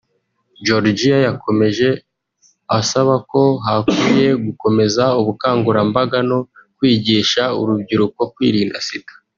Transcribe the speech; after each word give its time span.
Georigia 0.65 1.17
yakomeje 1.27 1.87
asaba 2.79 3.15
ko 3.31 3.41
hakwiye 3.65 4.27
gukomeza 4.45 5.03
ubukangurambaga 5.19 6.17
no 6.29 6.39
kwigisha 6.77 7.43
urubyiruko 7.61 8.21
kwirinda 8.35 8.77
Sida 8.87 9.13